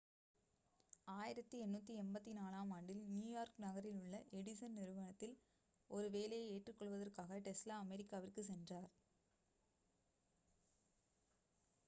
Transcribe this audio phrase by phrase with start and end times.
[1.07, 5.35] 1884 ஆம் ஆண்டில் நியூயார்க் நகரில் உள்ள எடிசன் நிறுவனத்தில்
[5.89, 8.89] ஒரு வேலையை ஏற்றுக்கொள்வதற்காக டெஸ்லா அமெரிக்காவிற்கு சென்றார்